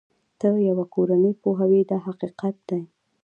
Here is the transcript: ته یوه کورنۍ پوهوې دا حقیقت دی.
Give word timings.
ته 0.39 0.47
یوه 0.69 0.85
کورنۍ 0.93 1.33
پوهوې 1.41 1.81
دا 1.89 1.97
حقیقت 2.05 2.55
دی. 2.69 2.81